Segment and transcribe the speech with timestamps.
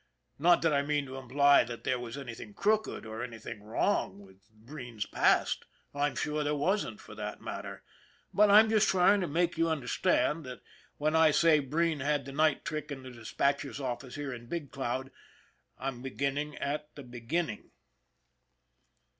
[0.39, 4.49] Not that I mean to imply that there was anything crooked or anything wrong with
[4.49, 7.83] Breen's past, I'm sure there wasn't for that matter,
[8.33, 10.63] but I'm just trying to make you understand that
[10.97, 14.71] when I say Breen had the night trick in the dispatcher's office here in Big
[14.71, 15.11] Cloud,
[15.77, 17.69] I'm beginning at the beginning.